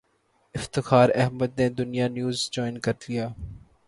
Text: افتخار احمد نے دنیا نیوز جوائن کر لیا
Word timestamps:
افتخار 0.55 1.09
احمد 1.15 1.51
نے 1.59 1.67
دنیا 1.79 2.07
نیوز 2.15 2.37
جوائن 2.53 2.77
کر 2.85 2.93
لیا 3.03 3.27